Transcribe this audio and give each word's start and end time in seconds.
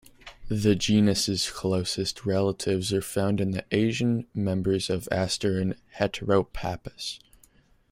The 0.49 0.73
genus's 0.73 1.51
closest 1.51 2.25
relatives 2.25 2.91
are 2.91 3.03
found 3.03 3.39
in 3.39 3.51
the 3.51 3.63
Asian 3.69 4.25
members 4.33 4.89
of 4.89 5.07
"Aster" 5.11 5.59
and 5.59 5.75
"Heteropappus". 5.99 7.19